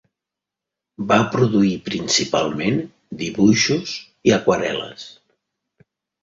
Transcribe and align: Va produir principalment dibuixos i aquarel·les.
Va 1.11 1.17
produir 1.35 1.73
principalment 1.89 2.79
dibuixos 3.21 3.93
i 4.31 4.35
aquarel·les. 4.41 5.07